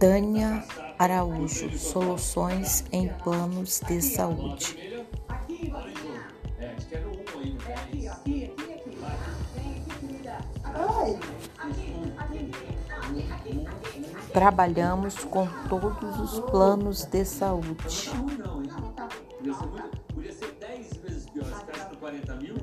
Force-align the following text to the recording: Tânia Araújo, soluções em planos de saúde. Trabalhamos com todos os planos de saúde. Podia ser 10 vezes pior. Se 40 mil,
Tânia 0.00 0.64
Araújo, 0.98 1.78
soluções 1.78 2.86
em 2.90 3.06
planos 3.22 3.80
de 3.86 4.00
saúde. 4.00 5.04
Trabalhamos 14.32 15.16
com 15.24 15.46
todos 15.68 16.18
os 16.18 16.40
planos 16.50 17.04
de 17.04 17.22
saúde. 17.26 18.10
Podia 20.14 20.32
ser 20.32 20.52
10 20.58 20.96
vezes 20.96 21.28
pior. 21.28 21.44
Se 21.44 21.96
40 21.96 22.36
mil, 22.36 22.56